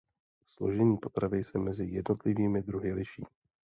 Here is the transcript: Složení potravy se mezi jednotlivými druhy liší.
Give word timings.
Složení 0.49 0.97
potravy 0.97 1.43
se 1.43 1.57
mezi 1.57 1.85
jednotlivými 1.85 2.61
druhy 2.61 2.93
liší. 2.93 3.23